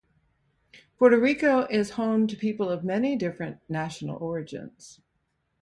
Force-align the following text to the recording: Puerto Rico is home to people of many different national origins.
Puerto 0.97 1.19
Rico 1.19 1.65
is 1.65 1.91
home 1.91 2.25
to 2.25 2.35
people 2.35 2.69
of 2.71 2.83
many 2.83 3.15
different 3.15 3.59
national 3.69 4.15
origins. 4.17 4.99